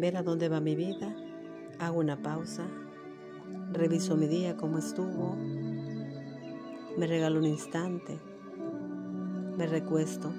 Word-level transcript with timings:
ver 0.00 0.16
a 0.16 0.22
dónde 0.22 0.48
va 0.48 0.60
mi 0.60 0.74
vida, 0.74 1.14
hago 1.78 2.00
una 2.00 2.22
pausa, 2.22 2.64
reviso 3.72 4.16
mi 4.16 4.26
día, 4.26 4.56
cómo 4.56 4.78
estuvo, 4.78 5.36
me 6.98 7.06
regalo 7.06 7.38
un 7.38 7.46
instante, 7.46 8.18
me 9.56 9.66
recuesto, 9.66 10.32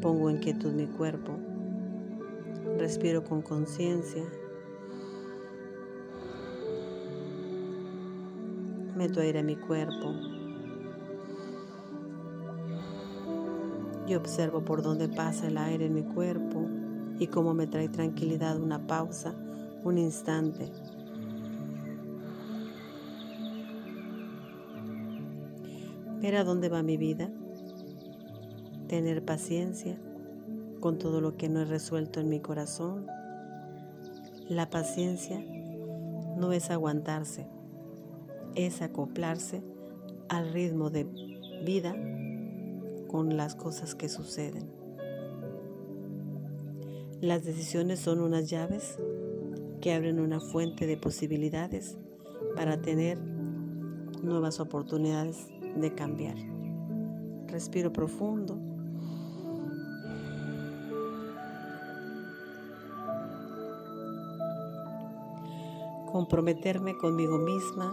pongo 0.00 0.30
en 0.30 0.38
quietud 0.38 0.72
mi 0.72 0.86
cuerpo, 0.86 1.32
respiro 2.78 3.22
con 3.24 3.42
conciencia, 3.42 4.24
meto 8.96 9.20
aire 9.20 9.40
a 9.40 9.42
mi 9.42 9.56
cuerpo. 9.56 10.14
Y 14.06 14.16
observo 14.16 14.64
por 14.64 14.82
dónde 14.82 15.08
pasa 15.08 15.46
el 15.46 15.56
aire 15.56 15.86
en 15.86 15.94
mi 15.94 16.02
cuerpo 16.02 16.79
y 17.20 17.26
cómo 17.26 17.52
me 17.52 17.66
trae 17.66 17.90
tranquilidad 17.90 18.58
una 18.58 18.86
pausa, 18.86 19.34
un 19.84 19.98
instante. 19.98 20.72
Ver 26.22 26.36
a 26.36 26.44
dónde 26.44 26.70
va 26.70 26.82
mi 26.82 26.96
vida, 26.96 27.30
tener 28.88 29.22
paciencia 29.22 29.98
con 30.80 30.98
todo 30.98 31.20
lo 31.20 31.36
que 31.36 31.50
no 31.50 31.60
he 31.60 31.66
resuelto 31.66 32.20
en 32.20 32.30
mi 32.30 32.40
corazón. 32.40 33.06
La 34.48 34.70
paciencia 34.70 35.44
no 36.38 36.52
es 36.52 36.70
aguantarse, 36.70 37.46
es 38.54 38.80
acoplarse 38.80 39.62
al 40.30 40.54
ritmo 40.54 40.88
de 40.88 41.04
vida 41.66 41.94
con 43.08 43.36
las 43.36 43.56
cosas 43.56 43.94
que 43.94 44.08
suceden. 44.08 44.89
Las 47.20 47.44
decisiones 47.44 48.00
son 48.00 48.20
unas 48.20 48.48
llaves 48.48 48.98
que 49.82 49.92
abren 49.92 50.20
una 50.20 50.40
fuente 50.40 50.86
de 50.86 50.96
posibilidades 50.96 51.98
para 52.56 52.80
tener 52.80 53.20
nuevas 54.22 54.58
oportunidades 54.58 55.36
de 55.76 55.94
cambiar. 55.94 56.36
Respiro 57.46 57.92
profundo. 57.92 58.56
Comprometerme 66.10 66.96
conmigo 66.96 67.36
misma 67.36 67.92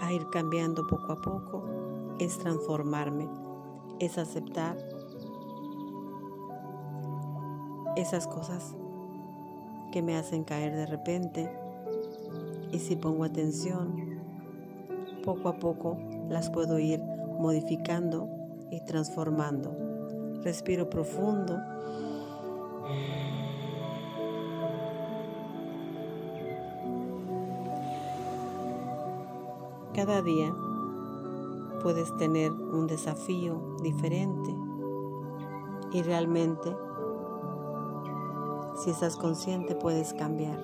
a 0.00 0.12
ir 0.12 0.26
cambiando 0.32 0.84
poco 0.88 1.12
a 1.12 1.20
poco 1.20 2.16
es 2.18 2.36
transformarme, 2.38 3.28
es 4.00 4.18
aceptar 4.18 4.76
esas 7.96 8.26
cosas 8.26 8.74
que 9.90 10.02
me 10.02 10.16
hacen 10.16 10.44
caer 10.44 10.74
de 10.74 10.86
repente 10.86 11.50
y 12.70 12.78
si 12.78 12.96
pongo 12.96 13.24
atención, 13.24 14.20
poco 15.24 15.48
a 15.48 15.58
poco 15.58 15.96
las 16.28 16.50
puedo 16.50 16.78
ir 16.78 17.02
modificando 17.38 18.28
y 18.70 18.80
transformando. 18.84 19.74
Respiro 20.42 20.90
profundo. 20.90 21.58
Cada 29.94 30.20
día 30.20 30.54
puedes 31.82 32.14
tener 32.18 32.52
un 32.52 32.86
desafío 32.86 33.76
diferente 33.82 34.54
y 35.92 36.02
realmente 36.02 36.85
si 38.76 38.90
estás 38.90 39.16
consciente 39.16 39.74
puedes 39.74 40.12
cambiar 40.12 40.58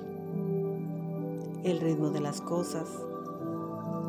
el 1.64 1.80
ritmo 1.80 2.10
de 2.10 2.20
las 2.20 2.40
cosas, 2.40 2.88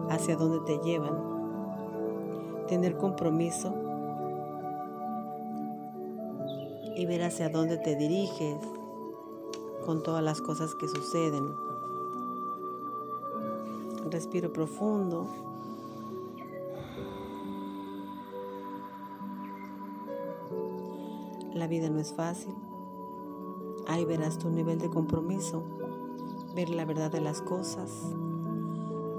hacia 0.10 0.36
dónde 0.36 0.60
te 0.66 0.84
llevan, 0.84 1.18
tener 2.68 2.98
compromiso 2.98 3.74
y 6.96 7.06
ver 7.06 7.24
hacia 7.24 7.50
dónde 7.50 7.78
te 7.78 7.96
diriges 7.96 8.58
con 9.86 10.04
todas 10.04 10.24
las 10.24 10.42
cosas 10.42 10.76
que 10.76 10.88
suceden. 10.88 11.54
Respiro 14.10 14.52
profundo. 14.52 15.28
La 21.54 21.68
vida 21.68 21.90
no 21.90 22.00
es 22.00 22.14
fácil. 22.14 22.54
Ahí 23.88 24.06
verás 24.06 24.38
tu 24.38 24.50
nivel 24.50 24.80
de 24.80 24.90
compromiso, 24.90 25.64
ver 26.56 26.70
la 26.70 26.86
verdad 26.86 27.12
de 27.12 27.22
las 27.22 27.42
cosas, 27.42 27.92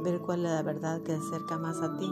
ver 0.02 0.20
cuál 0.20 0.46
es 0.46 0.52
la 0.52 0.62
verdad 0.62 1.02
que 1.02 1.12
acerca 1.12 1.58
más 1.58 1.82
a 1.82 1.96
ti, 1.98 2.10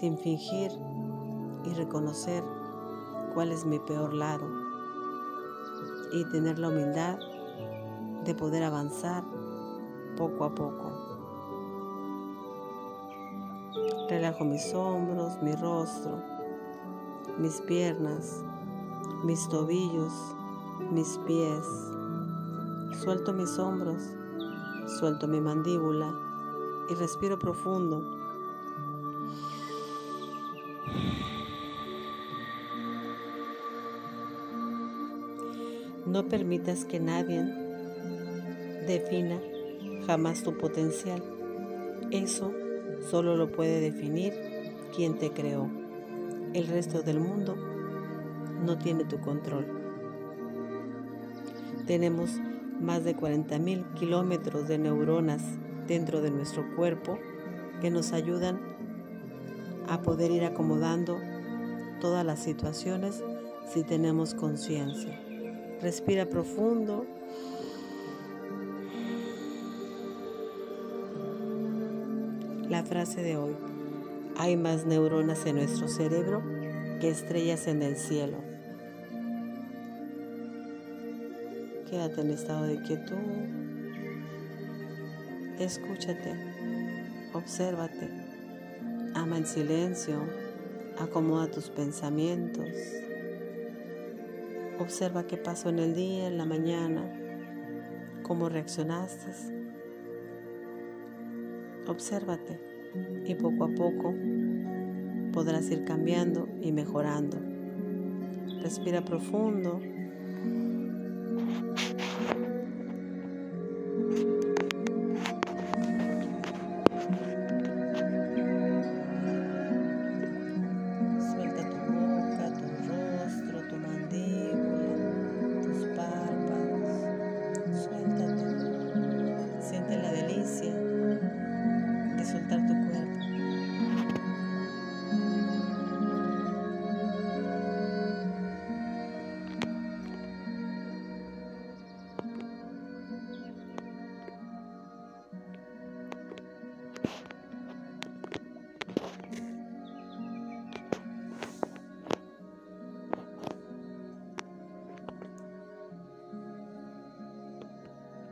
sin 0.00 0.18
fingir 0.18 0.72
y 1.64 1.74
reconocer 1.74 2.42
cuál 3.34 3.52
es 3.52 3.64
mi 3.64 3.78
peor 3.78 4.12
lado. 4.12 4.46
Y 6.12 6.24
tener 6.32 6.58
la 6.58 6.68
humildad 6.68 7.18
de 8.24 8.34
poder 8.34 8.64
avanzar 8.64 9.22
poco 10.16 10.44
a 10.44 10.54
poco. 10.54 10.90
Relajo 14.08 14.44
mis 14.44 14.74
hombros, 14.74 15.40
mi 15.40 15.54
rostro, 15.54 16.20
mis 17.38 17.60
piernas, 17.60 18.42
mis 19.22 19.48
tobillos, 19.48 20.12
mis 20.90 21.18
pies. 21.26 21.66
Suelto 23.02 23.32
mis 23.32 23.58
hombros, 23.58 24.02
suelto 24.98 25.28
mi 25.28 25.40
mandíbula 25.40 26.14
y 26.88 26.94
respiro 26.94 27.38
profundo. 27.38 28.02
No 36.06 36.26
permitas 36.28 36.84
que 36.84 36.98
nadie 36.98 37.44
defina 38.86 39.40
jamás 40.06 40.42
tu 40.42 40.56
potencial. 40.56 41.22
Eso 42.10 42.52
solo 43.10 43.36
lo 43.36 43.52
puede 43.52 43.80
definir 43.80 44.32
quien 44.94 45.18
te 45.18 45.30
creó. 45.30 45.70
El 46.52 46.66
resto 46.66 47.02
del 47.02 47.20
mundo 47.20 47.54
no 48.64 48.78
tiene 48.78 49.04
tu 49.04 49.20
control. 49.20 49.66
Tenemos 51.86 52.30
más 52.80 53.04
de 53.04 53.16
40.000 53.16 53.94
kilómetros 53.94 54.68
de 54.68 54.78
neuronas 54.78 55.42
dentro 55.86 56.20
de 56.20 56.30
nuestro 56.30 56.64
cuerpo 56.76 57.18
que 57.80 57.90
nos 57.90 58.12
ayudan 58.12 58.60
a 59.88 60.02
poder 60.02 60.30
ir 60.30 60.44
acomodando 60.44 61.18
todas 62.00 62.24
las 62.24 62.38
situaciones 62.40 63.22
si 63.72 63.82
tenemos 63.82 64.34
conciencia. 64.34 65.20
Respira 65.80 66.26
profundo. 66.26 67.06
La 72.68 72.84
frase 72.84 73.22
de 73.22 73.36
hoy. 73.36 73.56
Hay 74.36 74.56
más 74.56 74.86
neuronas 74.86 75.44
en 75.44 75.56
nuestro 75.56 75.88
cerebro 75.88 76.59
que 77.00 77.08
estrellas 77.08 77.66
en 77.66 77.82
el 77.82 77.96
cielo. 77.96 78.36
Quédate 81.88 82.20
en 82.20 82.30
estado 82.30 82.66
de 82.66 82.80
quietud. 82.82 83.16
Escúchate. 85.58 86.34
Obsérvate. 87.32 88.08
Ama 89.14 89.38
en 89.38 89.46
silencio. 89.46 90.20
Acomoda 90.98 91.50
tus 91.50 91.70
pensamientos. 91.70 92.68
Observa 94.78 95.26
qué 95.26 95.36
pasó 95.36 95.70
en 95.70 95.78
el 95.78 95.94
día, 95.94 96.26
en 96.28 96.38
la 96.38 96.44
mañana, 96.44 97.02
cómo 98.22 98.48
reaccionaste. 98.48 99.30
Obsérvate 101.86 102.60
y 103.26 103.34
poco 103.34 103.64
a 103.64 103.68
poco 103.68 104.14
podrás 105.32 105.70
ir 105.70 105.84
cambiando 105.84 106.48
y 106.60 106.72
mejorando. 106.72 107.38
Respira 108.62 109.04
profundo 109.04 109.80